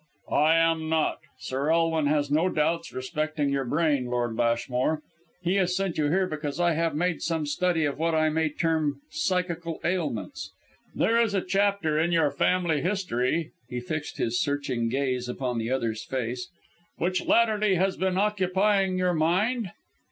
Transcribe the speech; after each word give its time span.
"I 0.31 0.55
am 0.55 0.89
not. 0.89 1.19
Sir 1.37 1.69
Elwin 1.71 2.07
has 2.07 2.31
no 2.31 2.49
doubts 2.49 2.91
respecting 2.91 3.49
your 3.51 3.65
brain, 3.65 4.05
Lord 4.07 4.35
Lashmore. 4.35 5.03
He 5.43 5.57
has 5.57 5.75
sent 5.75 5.99
you 5.99 6.07
here 6.09 6.25
because 6.25 6.59
I 6.59 6.71
have 6.73 6.95
made 6.95 7.21
some 7.21 7.45
study 7.45 7.85
of 7.85 7.99
what 7.99 8.15
I 8.15 8.29
may 8.29 8.49
term 8.49 9.01
psychical 9.11 9.79
ailments. 9.83 10.53
There 10.95 11.21
is 11.21 11.35
a 11.35 11.41
chapter 11.45 11.99
in 11.99 12.11
your 12.11 12.31
family 12.31 12.81
history" 12.81 13.51
he 13.69 13.79
fixed 13.79 14.17
his 14.17 14.41
searching 14.41 14.89
gaze 14.89 15.29
upon 15.29 15.59
the 15.59 15.69
other's 15.69 16.03
face 16.03 16.49
"which 16.97 17.23
latterly 17.27 17.75
has 17.75 17.95
been 17.95 18.17
occupying 18.17 18.97
your 18.97 19.13
mind?" 19.13 19.69